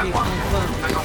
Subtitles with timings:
[0.00, 0.99] 可以